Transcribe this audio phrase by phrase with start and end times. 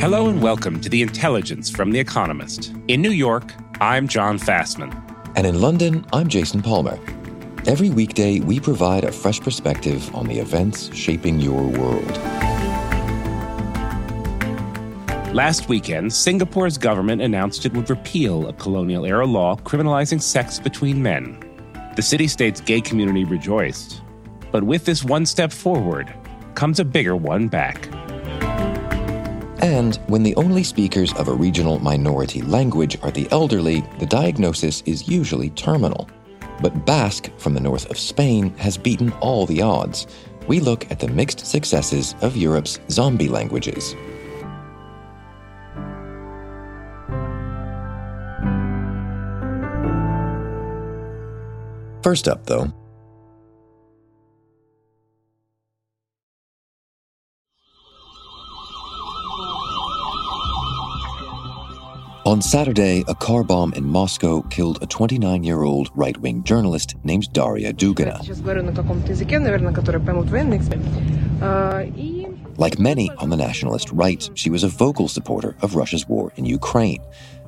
[0.00, 2.72] Hello and welcome to The Intelligence from The Economist.
[2.86, 4.94] In New York, I'm John Fasman.
[5.34, 7.00] And in London, I'm Jason Palmer.
[7.66, 12.16] Every weekday, we provide a fresh perspective on the events shaping your world.
[15.34, 21.02] Last weekend, Singapore's government announced it would repeal a colonial era law criminalizing sex between
[21.02, 21.40] men.
[21.96, 24.00] The city state's gay community rejoiced.
[24.52, 26.14] But with this one step forward
[26.54, 27.88] comes a bigger one back.
[29.60, 34.82] And when the only speakers of a regional minority language are the elderly, the diagnosis
[34.86, 36.08] is usually terminal.
[36.62, 40.06] But Basque from the north of Spain has beaten all the odds.
[40.46, 43.94] We look at the mixed successes of Europe's zombie languages.
[52.02, 52.72] First up, though,
[62.28, 66.94] On Saturday, a car bomb in Moscow killed a 29 year old right wing journalist
[67.02, 68.18] named Darya Dugina.
[72.58, 76.44] Like many on the nationalist right, she was a vocal supporter of Russia's war in
[76.44, 77.02] Ukraine,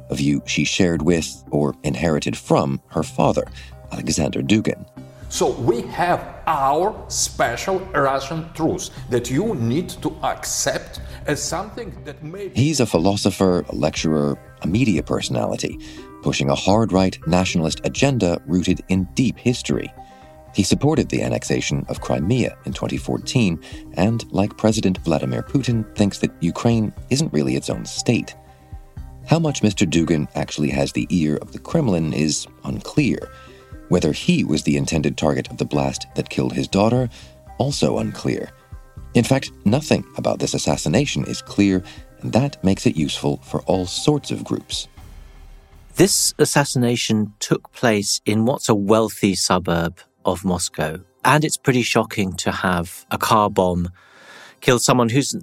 [0.09, 3.45] a view she shared with or inherited from her father,
[3.93, 4.87] Alexander Dugin.
[5.29, 12.25] So we have our special Russian truth that you need to accept as something that
[12.25, 12.49] may.
[12.49, 15.79] He's a philosopher, a lecturer, a media personality,
[16.23, 19.93] pushing a hard right nationalist agenda rooted in deep history.
[20.55, 23.61] He supported the annexation of Crimea in 2014,
[23.95, 28.35] and, like President Vladimir Putin, thinks that Ukraine isn't really its own state.
[29.27, 29.89] How much Mr.
[29.89, 33.31] Dugin actually has the ear of the Kremlin is unclear.
[33.89, 37.09] Whether he was the intended target of the blast that killed his daughter,
[37.59, 38.51] also unclear.
[39.15, 41.83] In fact, nothing about this assassination is clear,
[42.23, 44.89] and that makes it useful for all sorts of groups.
[45.97, 52.33] This assassination took place in what's a wealthy suburb of Moscow, and it's pretty shocking
[52.35, 53.91] to have a car bomb
[54.61, 55.35] kill someone who's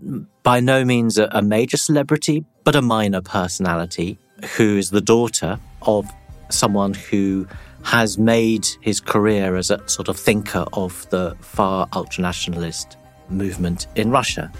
[0.43, 4.17] by no means a, major celebrity, but a minor personality,
[4.55, 6.09] who is the daughter of
[6.49, 7.47] someone who
[7.83, 12.95] has made his career as a sort of thinker of the far ultranationalist
[13.29, 14.51] movement in Russia.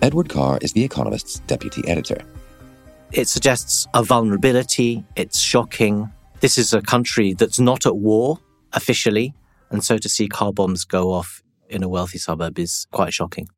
[0.00, 2.22] Edward Carr is The Economist's deputy editor.
[3.10, 6.12] It suggests a vulnerability, it's shocking.
[6.40, 8.38] This is a country that's not at war
[8.72, 9.34] officially,
[9.70, 13.48] and so to see car bombs go off in a wealthy suburb is quite shocking.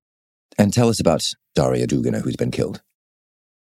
[0.56, 2.80] And tell us about Darya Dugina, who's been killed.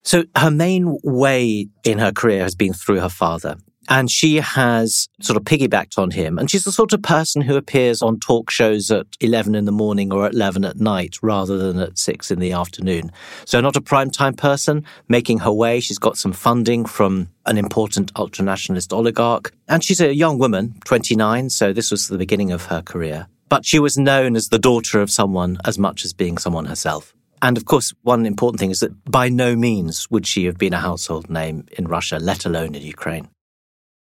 [0.05, 3.57] So her main way in her career has been through her father.
[3.89, 6.39] And she has sort of piggybacked on him.
[6.39, 9.73] And she's the sort of person who appears on talk shows at 11 in the
[9.73, 13.11] morning or at 11 at night rather than at 6 in the afternoon.
[13.47, 15.81] So, not a primetime person, making her way.
[15.81, 19.53] She's got some funding from an important ultranationalist oligarch.
[19.69, 21.51] And she's a young woman, 29.
[21.51, 23.27] So, this was the beginning of her career.
[23.49, 27.15] But she was known as the daughter of someone as much as being someone herself.
[27.41, 30.75] And of course, one important thing is that by no means would she have been
[30.75, 33.29] a household name in Russia, let alone in Ukraine.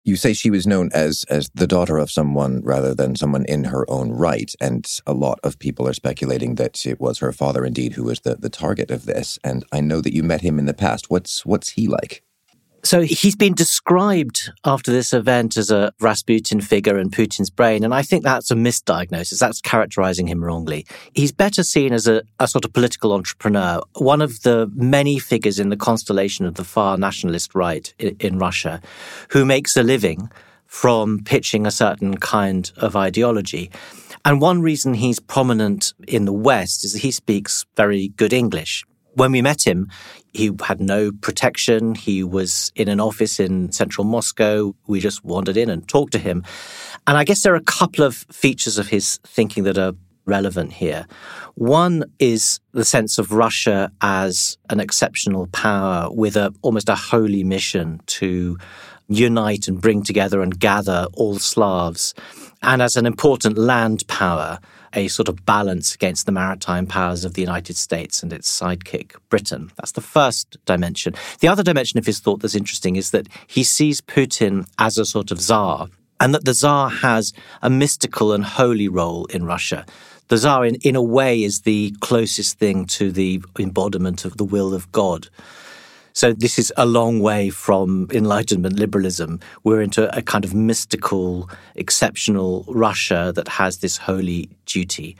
[0.06, 3.66] You say she was known as as the daughter of someone rather than someone in
[3.66, 7.66] her own right, and a lot of people are speculating that it was her father
[7.66, 9.38] indeed who was the, the target of this.
[9.44, 11.10] And I know that you met him in the past.
[11.10, 12.24] What's what's he like?
[12.84, 17.84] So he's been described after this event as a Rasputin figure in Putin's brain.
[17.84, 19.40] And I think that's a misdiagnosis.
[19.40, 20.86] That's characterizing him wrongly.
[21.14, 25.60] He's better seen as a, a, sort of political entrepreneur, one of the many figures
[25.60, 28.82] in the constellation of the far nationalist right in, in Russia
[29.30, 30.30] who makes a living
[30.66, 33.72] from pitching a certain kind of ideology.
[34.24, 38.86] And one reason he's prominent in the West is that he speaks very good English.
[39.14, 39.90] When we met him,
[40.34, 41.96] he had no protection.
[41.96, 44.74] He was in an office in central Moscow.
[44.88, 46.44] We just wandered in and talked to him.
[47.08, 49.94] And I guess there are a couple of features of his thinking that are
[50.26, 51.08] relevant here.
[51.56, 57.44] One is the sense of Russia as an exceptional power with a almost a holy
[57.44, 58.58] mission to
[59.10, 62.14] unite and bring together and gather all Slavs,
[62.62, 64.60] and as an important land power,
[64.94, 69.16] a sort of balance against the maritime powers of the United States and its sidekick,
[69.30, 69.72] Britain.
[69.78, 71.14] That's the first dimension.
[71.40, 75.06] The other dimension of his thought that's interesting is that he sees Putin as a
[75.06, 75.88] sort of czar,
[76.20, 79.86] and that the czar has a mystical and holy role in Russia.
[80.28, 84.44] The czar, in, in a way, is the closest thing to the embodiment of the
[84.44, 85.28] will of God.
[86.20, 89.40] So this is a long way from Enlightenment liberalism.
[89.64, 95.16] We're into a kind of mystical, exceptional Russia that has this holy duty.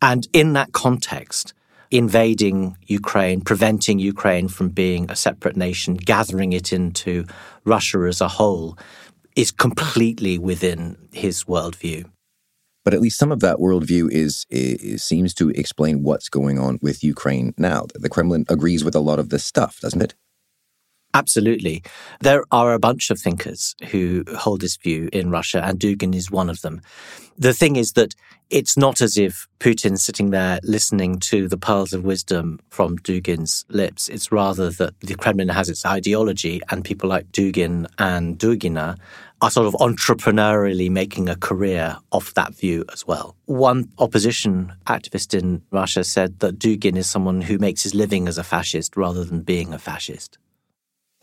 [0.00, 1.54] And in that context,
[1.90, 7.24] invading Ukraine, preventing Ukraine from being a separate nation, gathering it into
[7.64, 8.78] Russia as a whole,
[9.34, 12.08] is completely within his worldview.
[12.84, 16.78] But at least some of that worldview is, is, seems to explain what's going on
[16.80, 17.86] with Ukraine now.
[17.92, 20.14] The Kremlin agrees with a lot of this stuff, doesn't it?
[21.14, 21.84] Absolutely.
[22.20, 26.28] There are a bunch of thinkers who hold this view in Russia, and Dugin is
[26.28, 26.80] one of them.
[27.38, 28.16] The thing is that
[28.50, 33.64] it's not as if Putin's sitting there listening to the pearls of wisdom from Dugin's
[33.68, 34.08] lips.
[34.08, 38.98] It's rather that the Kremlin has its ideology, and people like Dugin and Dugina
[39.40, 43.36] are sort of entrepreneurially making a career off that view as well.
[43.46, 48.36] One opposition activist in Russia said that Dugin is someone who makes his living as
[48.36, 50.38] a fascist rather than being a fascist.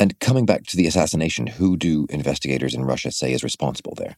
[0.02, 4.16] And coming back to the assassination, who do investigators in Russia say is responsible there?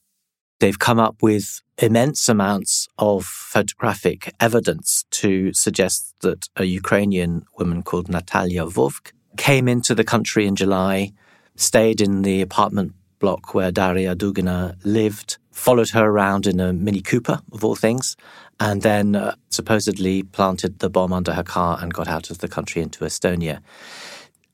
[0.61, 7.83] They've come up with immense amounts of photographic evidence to suggest that a Ukrainian woman
[7.83, 11.11] called Natalia Vovk came into the country in July,
[11.57, 17.01] stayed in the apartment block where Darya Dugina lived, followed her around in a Mini
[17.01, 18.15] Cooper, of all things,
[18.57, 22.47] and then uh, supposedly planted the bomb under her car and got out of the
[22.47, 23.59] country into Estonia.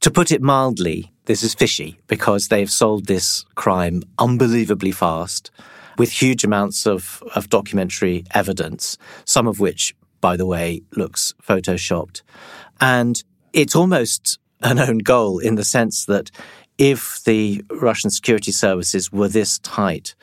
[0.02, 5.52] To put it mildly, this is fishy because they've solved this crime unbelievably fast
[5.98, 12.22] with huge amounts of, of documentary evidence, some of which, by the way, looks photoshopped.
[12.80, 16.32] And it's almost an own goal in the sense that
[16.78, 20.16] if the Russian security services were this tight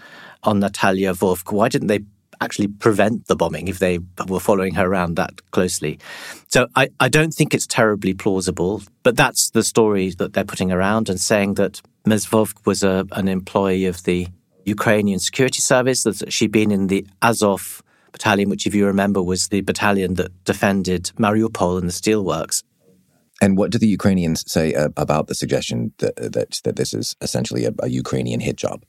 [0.42, 2.00] on Natalia Vovk, why didn't they
[2.40, 3.98] actually prevent the bombing if they
[4.28, 5.98] were following her around that closely.
[6.48, 10.72] So I, I don't think it's terribly plausible, but that's the story that they're putting
[10.72, 12.26] around and saying that Ms.
[12.26, 14.28] Vovk was a, an employee of the
[14.64, 19.48] Ukrainian security service, that she'd been in the Azov battalion, which, if you remember, was
[19.48, 22.62] the battalion that defended Mariupol and the steelworks.
[23.40, 27.14] And what do the Ukrainians say uh, about the suggestion that, that, that this is
[27.20, 28.82] essentially a, a Ukrainian hit job?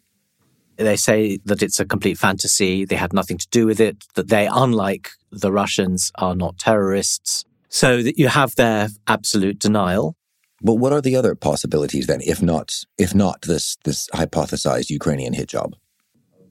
[0.78, 2.86] They say that it's a complete fantasy.
[2.86, 7.46] They had nothing to do with it, that they, unlike the Russians, are not terrorists.
[7.70, 10.16] So that you have their absolute denial.
[10.62, 15.34] But what are the other possibilities then, if not if not this this hypothesized Ukrainian
[15.34, 15.76] hit job?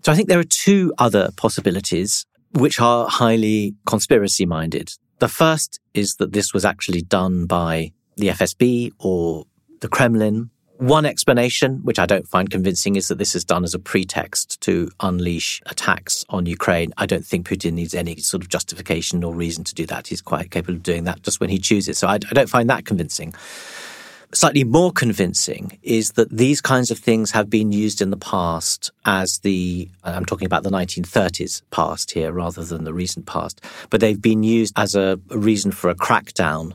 [0.03, 4.93] So I think there are two other possibilities which are highly conspiracy minded.
[5.19, 9.47] The first is that this was actually done by the FSB or
[9.81, 13.75] the Kremlin one explanation, which I don't find convincing, is that this is done as
[13.75, 16.93] a pretext to unleash attacks on Ukraine.
[16.97, 20.07] I don't think Putin needs any sort of justification or reason to do that.
[20.07, 21.99] He's quite capable of doing that just when he chooses.
[21.99, 23.35] So I, I don't find that convincing.
[24.33, 28.91] Slightly more convincing is that these kinds of things have been used in the past
[29.05, 34.01] as the, I'm talking about the 1930s past here rather than the recent past, but
[34.01, 36.73] they've been used as a reason for a crackdown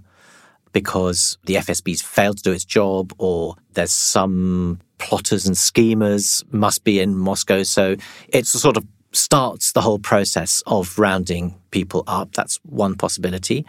[0.71, 6.83] because the FSB's failed to do its job or there's some plotters and schemers must
[6.83, 7.63] be in Moscow.
[7.63, 7.95] So
[8.29, 12.33] it sort of starts the whole process of rounding people up.
[12.33, 13.65] That's one possibility.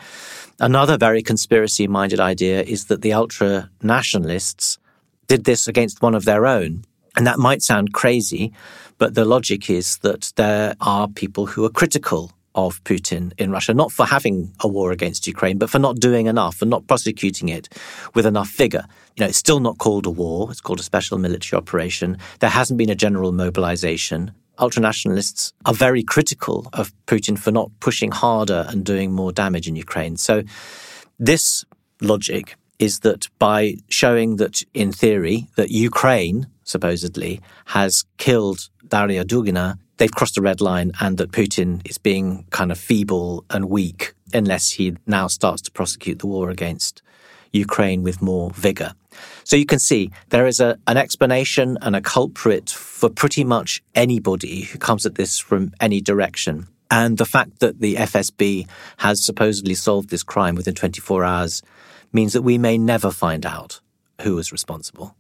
[0.61, 4.79] Another very conspiracy minded idea is that the ultra nationalists
[5.27, 6.85] did this against one of their own.
[7.17, 8.53] And that might sound crazy,
[8.99, 13.75] but the logic is that there are people who are critical of Putin in Russia,
[13.75, 17.49] not for having a war against Ukraine, but for not doing enough and not prosecuting
[17.49, 17.69] it
[18.15, 18.85] with enough vigor.
[19.17, 22.19] You know, it's still not called a war, it's called a special military operation.
[22.41, 24.33] There hasn't been a general mobilization.
[24.59, 29.77] Ultranationalists are very critical of Putin for not pushing harder and doing more damage in
[29.77, 30.17] Ukraine.
[30.17, 30.43] So,
[31.19, 31.65] this
[32.01, 39.79] logic is that by showing that, in theory, that Ukraine supposedly has killed Darya Dugina,
[40.03, 44.15] they've crossed a red line and that Putin is being kind of feeble and weak
[44.35, 47.03] unless he now starts to prosecute the war against
[47.53, 48.95] Ukraine with more vigor.
[49.45, 53.81] So you can see there is a, an explanation and a culprit for pretty much
[53.95, 56.67] anybody who comes at this from any direction.
[56.91, 61.63] And the fact that the FSB has supposedly solved this crime within 24 hours
[62.13, 63.81] means that we may never find out
[64.23, 65.15] who was responsible.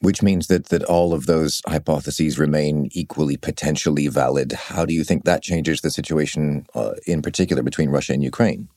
[0.00, 4.52] Which means that, that all of those hypotheses remain equally potentially valid.
[4.52, 8.68] How do you think that changes the situation, uh, in particular, between Russia and Ukraine?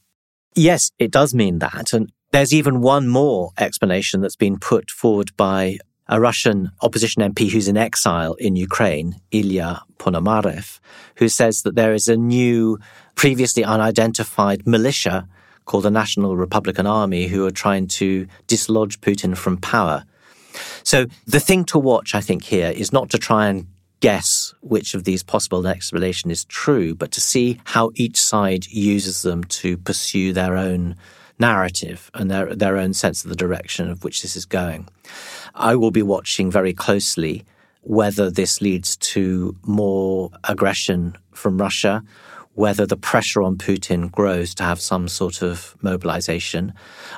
[0.53, 1.93] Yes, it does mean that.
[1.93, 5.77] And there's even one more explanation that's been put forward by
[6.07, 10.79] a Russian opposition MP who's in exile in Ukraine, Ilya Ponomarev,
[11.15, 12.77] who says that there is a new,
[13.15, 15.27] previously unidentified militia
[15.65, 20.03] called the National Republican Army who are trying to dislodge Putin from power.
[20.83, 23.67] So the thing to watch, I think, here is not to try and
[23.99, 29.21] guess which of these possible explanation is true, but to see how each side uses
[29.21, 30.95] them to pursue their own
[31.39, 34.87] narrative and their, their own sense of the direction of which this is going.
[35.55, 37.45] I will be watching very closely
[37.81, 42.03] whether this leads to more aggression from Russia,
[42.55, 46.73] whether the pressure on Putin grows to have some sort of mobilization.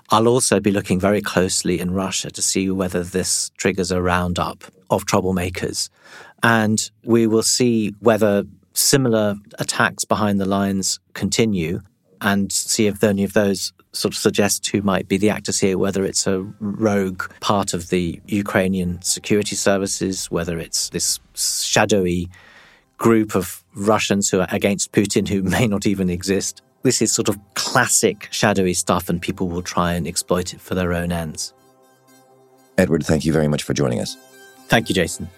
[0.10, 4.64] I'll also be looking very closely in Russia to see whether this triggers a roundup
[4.90, 5.90] of troublemakers.
[6.42, 11.82] And we will see whether similar attacks behind the lines continue
[12.22, 15.78] and see if any of those sort of suggest who might be the actors here,
[15.78, 22.30] whether it's a rogue part of the Ukrainian security services, whether it's this shadowy
[22.98, 26.62] group of Russians who are against Putin who may not even exist.
[26.84, 30.76] This is sort of classic shadowy stuff, and people will try and exploit it for
[30.76, 31.54] their own ends.
[32.78, 34.18] Edward, thank you very much for joining us.
[34.68, 35.30] Thank you, Jason.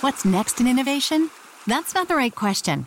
[0.00, 1.30] What's next in innovation?
[1.68, 2.86] That's not the right question.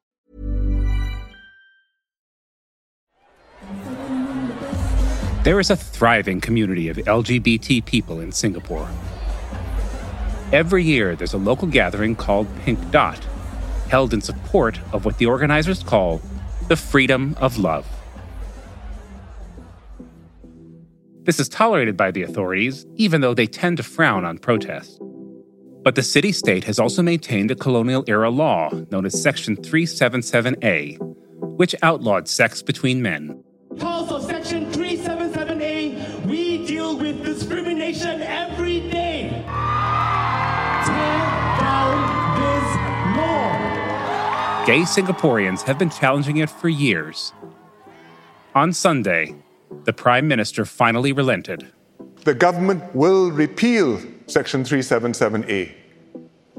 [5.43, 8.87] There is a thriving community of LGBT people in Singapore.
[10.53, 13.25] Every year, there's a local gathering called Pink Dot,
[13.89, 16.21] held in support of what the organizers call
[16.67, 17.87] the freedom of love.
[21.23, 25.01] This is tolerated by the authorities, even though they tend to frown on protest.
[25.83, 30.99] But the city state has also maintained a colonial era law known as Section 377A,
[31.57, 33.43] which outlawed sex between men.
[33.79, 34.60] Calls Section
[44.71, 47.33] Gay Singaporeans have been challenging it for years.
[48.55, 49.35] On Sunday,
[49.83, 51.69] the Prime Minister finally relented.
[52.23, 55.73] The government will repeal Section 377A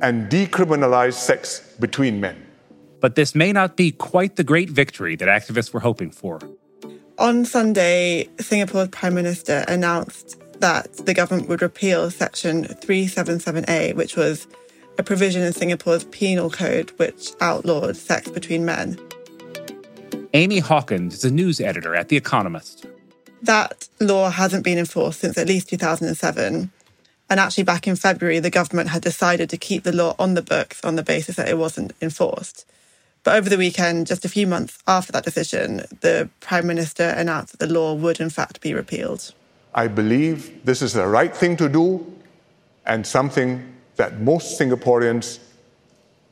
[0.03, 2.47] and decriminalize sex between men.
[3.01, 6.39] But this may not be quite the great victory that activists were hoping for.
[7.17, 14.47] On Sunday, Singapore's Prime Minister announced that the government would repeal Section 377A, which was
[14.99, 18.99] a provision in Singapore's penal code which outlawed sex between men.
[20.35, 22.87] Amy Hawkins is a news editor at The Economist.
[23.43, 26.71] That law hasn't been enforced since at least 2007.
[27.29, 30.43] And actually, back in February, the government had decided to keep the law on the
[30.43, 32.67] books on the basis that it wasn't enforced.
[33.25, 37.59] But over the weekend, just a few months after that decision, the Prime Minister announced
[37.59, 39.33] that the law would, in fact, be repealed.
[39.75, 42.05] I believe this is the right thing to do
[42.85, 45.39] and something that most Singaporeans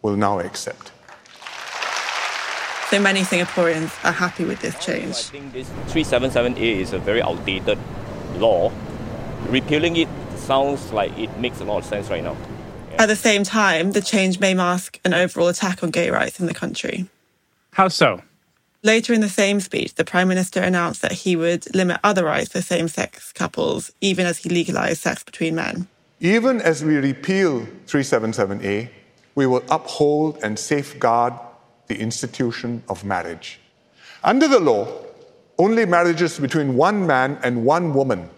[0.02, 0.92] will now accept.
[2.90, 5.10] So many Singaporeans are happy with this change.
[5.10, 7.78] I think this 377A is a very outdated
[8.36, 8.72] law.
[9.48, 12.36] Repealing it sounds like it makes a lot of sense right now.
[12.98, 16.46] At the same time, the change may mask an overall attack on gay rights in
[16.46, 17.08] the country.
[17.72, 18.22] How so?
[18.82, 22.50] Later in the same speech, the Prime Minister announced that he would limit other rights
[22.50, 25.86] for same sex couples, even as he legalised sex between men.
[26.22, 28.90] Even as we repeal 377A,
[29.34, 31.32] we will uphold and safeguard
[31.86, 33.58] the institution of marriage.
[34.22, 34.86] Under the law,
[35.58, 38.28] only marriages between one man and one woman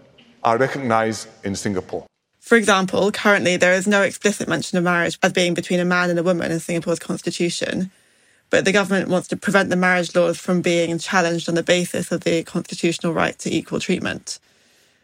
[0.44, 2.06] are recognized in Singapore.
[2.38, 6.08] For example, currently there is no explicit mention of marriage as being between a man
[6.08, 7.90] and a woman in Singapore's constitution.
[8.48, 12.12] But the government wants to prevent the marriage laws from being challenged on the basis
[12.12, 14.38] of the constitutional right to equal treatment.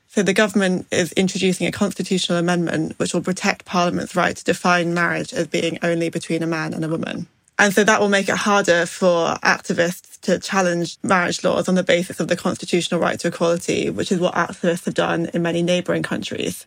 [0.09, 4.95] So the government is introducing a constitutional amendment which will protect Parliament's right to define
[4.95, 7.27] marriage as being only between a man and a woman.
[7.59, 11.83] And so that will make it harder for activists to challenge marriage laws on the
[11.83, 15.63] basis of the constitutional right to equality, which is what activists have done in many
[15.63, 16.67] neighbouring countries.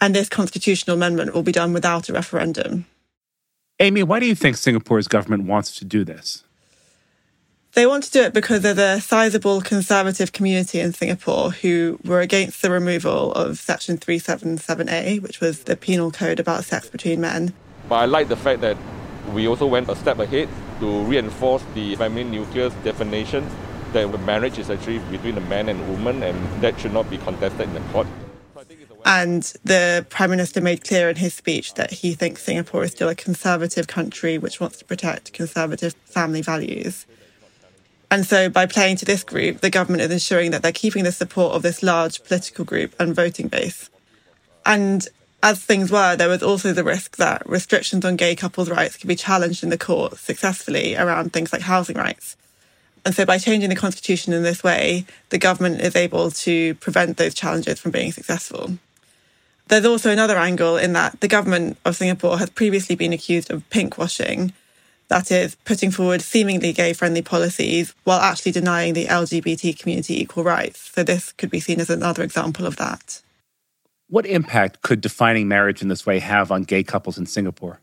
[0.00, 2.86] And this constitutional amendment will be done without a referendum.
[3.80, 6.43] Amy, why do you think Singapore's government wants to do this?
[7.74, 12.20] They want to do it because there's a sizable conservative community in Singapore who were
[12.20, 17.52] against the removal of Section 377A, which was the penal code about sex between men.
[17.88, 18.76] But I like the fact that
[19.32, 23.44] we also went a step ahead to reinforce the family nuclear definition
[23.92, 27.18] that marriage is actually between a man and a woman and that should not be
[27.18, 28.06] contested in the court.
[29.04, 33.08] And the Prime Minister made clear in his speech that he thinks Singapore is still
[33.08, 37.06] a conservative country which wants to protect conservative family values.
[38.14, 41.10] And so, by playing to this group, the government is ensuring that they're keeping the
[41.10, 43.90] support of this large political group and voting base.
[44.64, 45.08] And
[45.42, 49.08] as things were, there was also the risk that restrictions on gay couples' rights could
[49.08, 52.36] be challenged in the courts successfully around things like housing rights.
[53.04, 57.16] And so, by changing the constitution in this way, the government is able to prevent
[57.16, 58.78] those challenges from being successful.
[59.66, 63.68] There's also another angle in that the government of Singapore has previously been accused of
[63.70, 64.52] pinkwashing
[65.08, 70.44] that is, putting forward seemingly gay friendly policies while actually denying the LGBT community equal
[70.44, 70.90] rights.
[70.94, 73.22] So, this could be seen as another example of that.
[74.08, 77.80] What impact could defining marriage in this way have on gay couples in Singapore?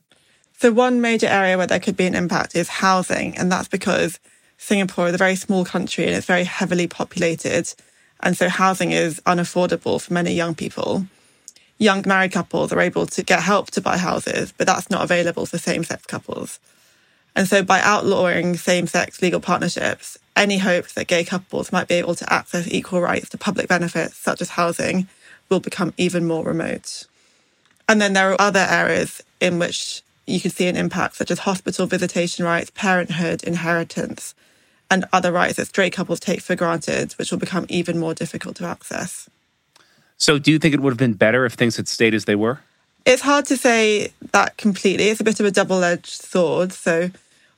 [0.57, 4.19] So, one major area where there could be an impact is housing, and that's because
[4.57, 7.73] Singapore is a very small country and it's very heavily populated.
[8.19, 11.05] And so, housing is unaffordable for many young people.
[11.79, 15.47] Young married couples are able to get help to buy houses, but that's not available
[15.47, 16.59] for same sex couples.
[17.35, 21.95] And so by outlawing same sex legal partnerships, any hopes that gay couples might be
[21.95, 25.07] able to access equal rights to public benefits, such as housing,
[25.49, 27.05] will become even more remote.
[27.87, 31.39] And then there are other areas in which you could see an impact, such as
[31.39, 34.33] hospital visitation rights, parenthood, inheritance,
[34.89, 38.55] and other rights that straight couples take for granted, which will become even more difficult
[38.57, 39.29] to access.
[40.17, 42.35] So, do you think it would have been better if things had stayed as they
[42.35, 42.59] were?
[43.05, 45.09] It's hard to say that completely.
[45.09, 46.71] It's a bit of a double edged sword.
[46.71, 47.09] So,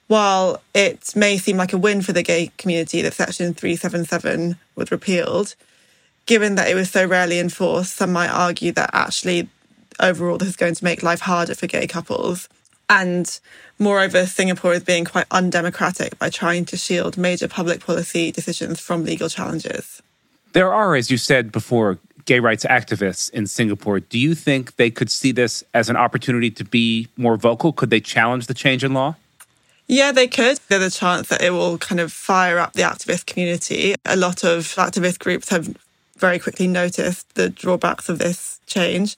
[0.07, 4.91] while it may seem like a win for the gay community that Section 377 was
[4.91, 5.55] repealed,
[6.25, 9.49] given that it was so rarely enforced, some might argue that actually
[9.99, 12.49] overall this is going to make life harder for gay couples.
[12.89, 13.39] And
[13.79, 19.03] moreover, Singapore is being quite undemocratic by trying to shield major public policy decisions from
[19.03, 20.01] legal challenges.
[20.53, 23.99] There are, as you said before, gay rights activists in Singapore.
[23.99, 27.73] Do you think they could see this as an opportunity to be more vocal?
[27.73, 29.15] Could they challenge the change in law?
[29.87, 30.59] Yeah, they could.
[30.69, 33.95] There's a chance that it will kind of fire up the activist community.
[34.05, 35.75] A lot of activist groups have
[36.17, 39.17] very quickly noticed the drawbacks of this change.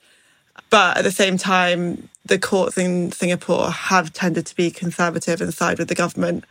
[0.70, 5.54] But at the same time, the courts in Singapore have tended to be conservative and
[5.54, 6.46] side with the government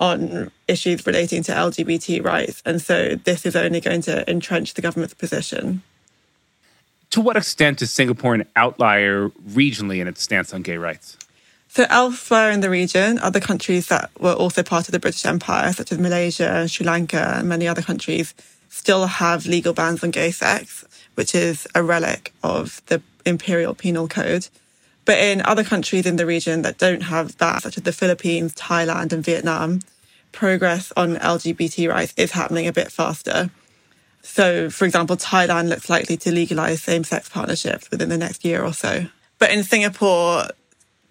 [0.00, 2.62] on issues relating to LGBT rights.
[2.66, 5.82] And so this is only going to entrench the government's position.
[7.14, 11.16] To what extent is Singapore an outlier regionally in its stance on gay rights?
[11.68, 15.72] So, elsewhere in the region, other countries that were also part of the British Empire,
[15.72, 18.34] such as Malaysia, Sri Lanka, and many other countries,
[18.68, 24.08] still have legal bans on gay sex, which is a relic of the imperial penal
[24.08, 24.48] code.
[25.04, 28.56] But in other countries in the region that don't have that, such as the Philippines,
[28.56, 29.82] Thailand, and Vietnam,
[30.32, 33.50] progress on LGBT rights is happening a bit faster.
[34.24, 38.64] So, for example, Thailand looks likely to legalize same sex partnerships within the next year
[38.64, 39.06] or so.
[39.38, 40.44] But in Singapore,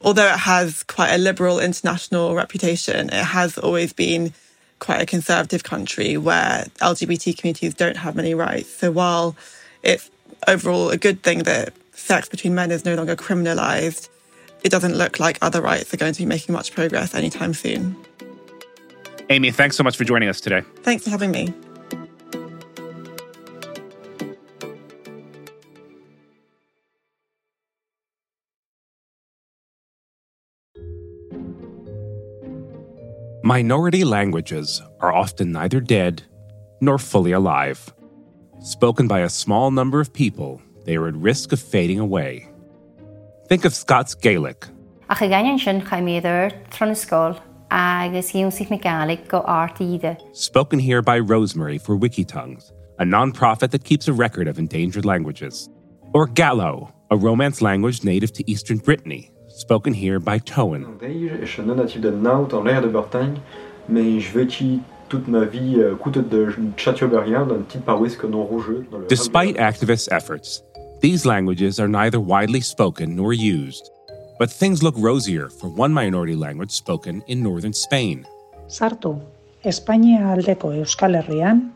[0.02, 4.34] although it has quite a liberal international reputation, it has always been
[4.80, 8.70] quite a conservative country where LGBT communities don't have many rights.
[8.70, 9.36] So while
[9.84, 10.10] it's
[10.48, 14.10] overall a good thing that sex between men is no longer criminalized,
[14.64, 17.96] it doesn't look like other rights are going to be making much progress anytime soon.
[19.30, 20.64] Amy, thanks so much for joining us today.
[20.82, 21.54] Thanks for having me.
[33.54, 36.24] Minority languages are often neither dead
[36.82, 37.94] nor fully alive.
[38.62, 42.50] Spoken by a small number of people, they are at risk of fading away.
[43.50, 44.66] Think of Scots Gaelic.
[45.12, 47.40] A chu sin chaimiidir tronasáil
[47.70, 50.18] agus hiúsich na Gaelic go átaide.
[50.36, 55.70] Spoken here by Rosemary for Wikitongues, a nonprofit that keeps a record of endangered languages.
[56.12, 60.86] Or Gallo, a Romance language native to eastern Brittany, spoken here by Towan.
[61.02, 63.38] Je suis natif de Nantes, en l'air de Bretagne,
[63.88, 68.28] mais je vécu toute ma vie à côté de Châteaubriand, dans une petite paroisse que
[68.28, 68.86] non Rougeux.
[69.10, 70.64] Despite activists' efforts,
[71.02, 73.90] these languages are neither widely spoken nor used.
[74.40, 78.26] But things look rosier for one minority language spoken in northern Spain.
[78.68, 79.20] Sartu,
[79.64, 81.72] Espainia aldeko Euskal Herrian,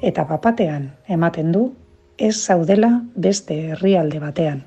[0.00, 1.72] eta papatean ematen du
[2.16, 4.62] ez zaudela beste herrialde batean,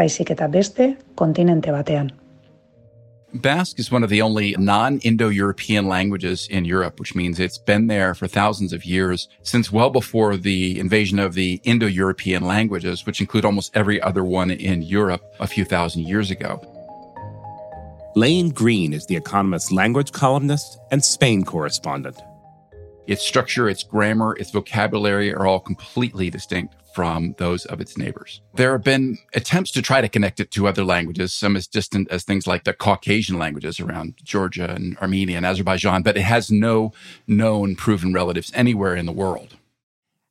[0.00, 2.10] baizik eta beste kontinente batean.
[3.32, 7.58] Basque is one of the only non Indo European languages in Europe, which means it's
[7.58, 12.44] been there for thousands of years, since well before the invasion of the Indo European
[12.44, 16.60] languages, which include almost every other one in Europe a few thousand years ago.
[18.16, 22.20] Lane Green is The Economist's language columnist and Spain correspondent.
[23.10, 28.40] Its structure, its grammar, its vocabulary are all completely distinct from those of its neighbors.
[28.54, 32.08] There have been attempts to try to connect it to other languages, some as distant
[32.08, 36.52] as things like the Caucasian languages around Georgia and Armenia and Azerbaijan, but it has
[36.52, 36.92] no
[37.26, 39.56] known proven relatives anywhere in the world.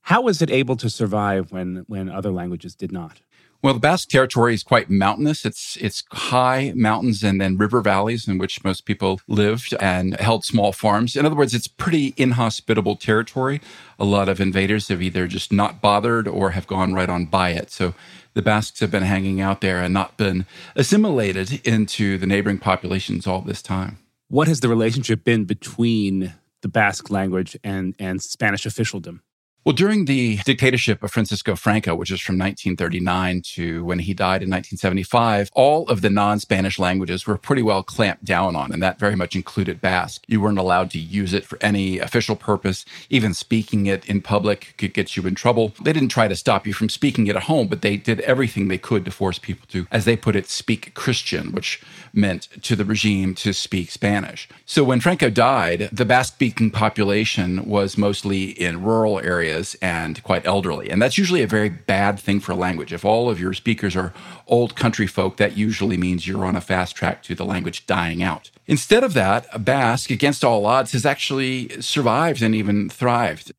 [0.04, 3.20] How was it able to survive when, when other languages did not?
[3.62, 5.44] Well, the Basque territory is quite mountainous.
[5.46, 10.46] It's it's high mountains and then river valleys in which most people lived and held
[10.46, 11.18] small farms.
[11.18, 13.60] In other words, it's pretty inhospitable territory.
[14.00, 17.50] A lot of invaders have either just not bothered or have gone right on by
[17.50, 17.70] it.
[17.70, 17.94] So
[18.34, 20.46] the Basques have been hanging out there and not been
[20.78, 23.98] assimilated into the neighboring populations all this time.
[24.30, 29.22] What has the relationship been between the Basque language and, and Spanish officialdom?
[29.66, 34.42] Well, during the dictatorship of Francisco Franco, which is from 1939 to when he died
[34.42, 38.82] in 1975, all of the non Spanish languages were pretty well clamped down on, and
[38.82, 40.24] that very much included Basque.
[40.28, 42.86] You weren't allowed to use it for any official purpose.
[43.10, 45.74] Even speaking it in public could get you in trouble.
[45.84, 48.70] They didn't try to stop you from speaking it at home, but they did everything
[48.70, 51.82] they could to force people to, as they put it, speak Christian, which
[52.14, 54.48] meant to the regime to speak Spanish.
[54.66, 60.22] So when Franco died, the Basque speaking population was mostly in rural areas areas and
[60.24, 60.90] quite elderly.
[60.90, 62.94] And that's usually a very bad thing for language.
[62.94, 64.14] If all of your speakers are
[64.48, 68.22] old country folk, that usually means you're on a fast track to the language dying
[68.24, 68.52] out.
[68.68, 73.52] Instead of that, Basque, against all odds, has actually survived and even thrived.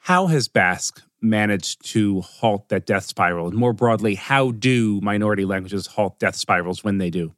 [0.00, 3.48] How has Basque managed to halt that death spiral?
[3.48, 7.34] And more broadly, how do minority languages halt death spirals when they do?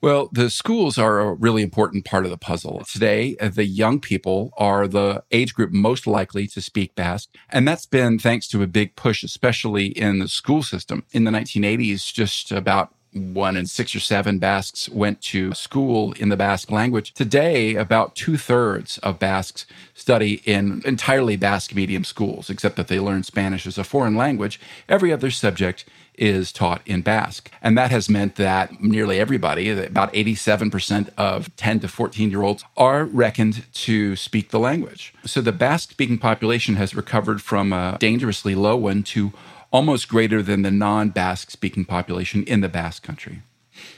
[0.00, 2.84] Well, the schools are a really important part of the puzzle.
[2.90, 7.28] Today, uh, the young people are the age group most likely to speak Basque.
[7.50, 11.02] And that's been thanks to a big push, especially in the school system.
[11.10, 16.28] In the 1980s, just about one in six or seven Basques went to school in
[16.28, 17.12] the Basque language.
[17.14, 23.00] Today, about two thirds of Basques study in entirely Basque medium schools, except that they
[23.00, 24.60] learn Spanish as a foreign language.
[24.88, 25.84] Every other subject
[26.18, 27.50] is taught in Basque.
[27.62, 32.64] And that has meant that nearly everybody, about 87% of 10 to 14 year olds,
[32.76, 35.14] are reckoned to speak the language.
[35.24, 39.32] So the Basque speaking population has recovered from a dangerously low one to
[39.70, 43.42] almost greater than the non Basque speaking population in the Basque country.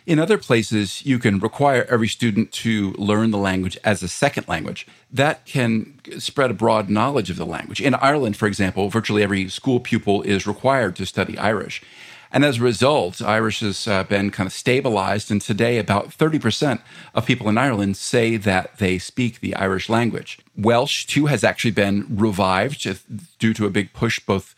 [0.07, 4.49] In other places, you can require every student to learn the language as a second
[4.49, 4.87] language.
[5.11, 7.81] That can spread a broad knowledge of the language.
[7.81, 11.83] In Ireland, for example, virtually every school pupil is required to study Irish.
[12.33, 15.31] And as a result, Irish has uh, been kind of stabilized.
[15.31, 16.81] And today, about 30%
[17.15, 20.39] of people in Ireland say that they speak the Irish language.
[20.57, 22.87] Welsh, too, has actually been revived
[23.39, 24.55] due to a big push both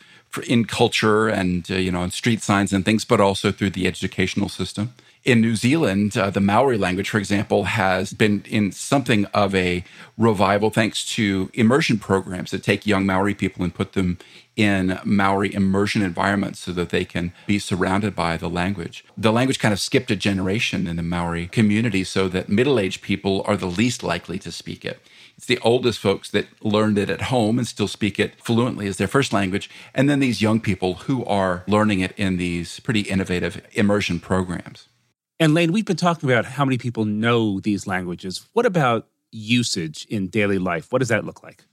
[0.47, 3.87] in culture and, uh, you know, on street signs and things, but also through the
[3.87, 4.93] educational system.
[5.23, 9.85] In New Zealand, uh, the Maori language, for example, has been in something of a
[10.17, 14.17] revival thanks to immersion programs that take young Maori people and put them
[14.57, 19.05] in Maori immersion environments so that they can be surrounded by the language.
[19.17, 23.01] The language kind of skipped a generation in the Maori community so that middle aged
[23.01, 24.99] people are the least likely to speak it.
[25.37, 28.97] It's the oldest folks that learned it at home and still speak it fluently as
[28.97, 29.69] their first language.
[29.93, 34.89] And then these young people who are learning it in these pretty innovative immersion programs.
[35.39, 38.47] And Lane, we've been talking about how many people know these languages.
[38.53, 40.91] What about usage in daily life?
[40.91, 41.65] What does that look like?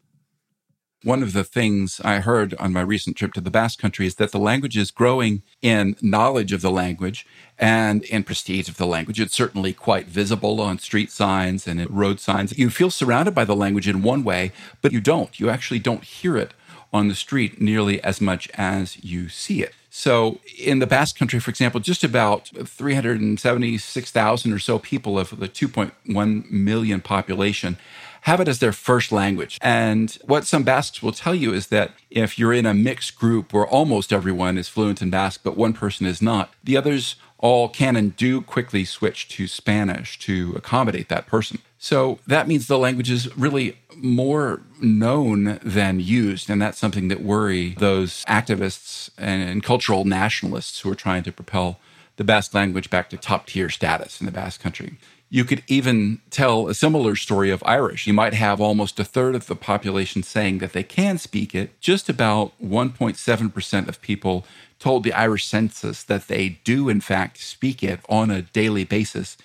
[1.03, 4.17] One of the things I heard on my recent trip to the Basque Country is
[4.17, 7.27] that the language is growing in knowledge of the language
[7.59, 9.19] and in prestige of the language.
[9.19, 12.59] It's certainly quite visible on street signs and road signs.
[12.59, 15.41] You feel surrounded by the language in one way, but you don't.
[15.41, 16.53] You actually don't hear it
[16.93, 19.75] on the street nearly as much as you see it.
[20.01, 25.47] So, in the Basque Country, for example, just about 376,000 or so people of the
[25.47, 27.77] 2.1 million population
[28.23, 29.59] have it as their first language.
[29.61, 33.53] And what some Basques will tell you is that if you're in a mixed group
[33.53, 37.69] where almost everyone is fluent in Basque, but one person is not, the others all
[37.69, 41.59] can and do quickly switch to Spanish to accommodate that person.
[41.83, 46.51] So that means the language is really more known than used.
[46.51, 51.81] And that's something that worry those activists and cultural nationalists who are trying to propel
[52.17, 54.99] the Basque language back to top tier status in the Basque country.
[55.31, 58.07] You could even tell a similar story of Irish.
[58.07, 61.81] You might have almost a third of the population saying that they can speak it.
[61.81, 64.45] Just about 1.7% of people
[64.79, 69.39] told the Irish census that they do, in fact, speak it on a daily basis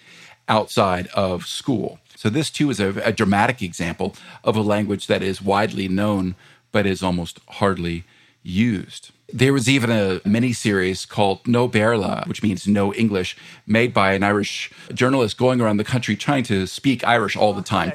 [0.50, 2.00] outside of school.
[2.16, 6.36] So, this too is a, a dramatic example of a language that is widely known
[6.72, 8.04] but is almost hardly
[8.44, 9.12] used.
[9.34, 14.14] There was even a mini series called No Béarla, which means no English, made by
[14.14, 17.92] an Irish journalist going around the country trying to speak Irish all the time,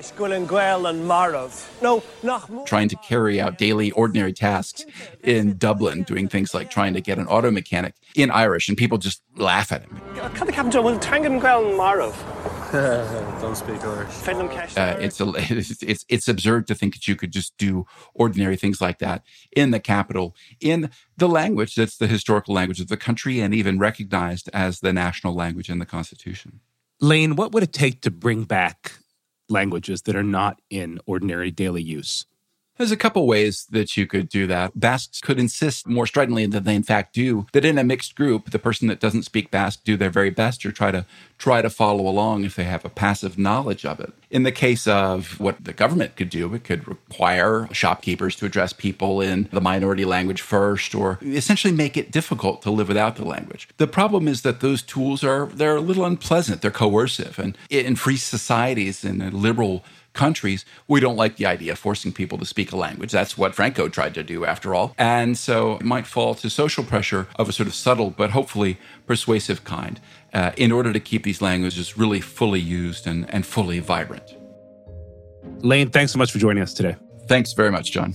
[2.66, 4.84] trying to carry out daily, ordinary tasks
[5.22, 8.98] in Dublin, doing things like trying to get an auto mechanic in Irish, and people
[8.98, 10.00] just laugh at him.
[13.40, 14.76] Don't speak Irish.
[14.76, 18.56] Uh, it's, a, it's, it's it's absurd to think that you could just do ordinary
[18.56, 22.96] things like that in the capital, in the language that's the historical language of the
[22.96, 26.60] country, and even recognized as the national language in the Constitution.
[27.00, 28.92] Lane, what would it take to bring back
[29.48, 32.24] languages that are not in ordinary daily use?
[32.80, 34.80] There's a couple ways that you could do that.
[34.80, 38.52] Basques could insist more stridently than they in fact do that in a mixed group,
[38.52, 41.04] the person that doesn't speak Basque do their very best or try to
[41.36, 44.14] try to follow along if they have a passive knowledge of it.
[44.30, 48.72] In the case of what the government could do, it could require shopkeepers to address
[48.72, 53.26] people in the minority language first or essentially make it difficult to live without the
[53.26, 53.68] language.
[53.76, 57.96] The problem is that those tools are they're a little unpleasant, they're coercive and in
[57.96, 62.44] free societies in a liberal countries, we don't like the idea of forcing people to
[62.44, 63.12] speak a language.
[63.12, 64.94] That's what Franco tried to do, after all.
[64.98, 68.78] And so it might fall to social pressure of a sort of subtle but hopefully
[69.06, 70.00] persuasive kind
[70.32, 74.36] uh, in order to keep these languages really fully used and, and fully vibrant.
[75.60, 76.96] Lane, thanks so much for joining us today.
[77.26, 78.14] Thanks very much, John.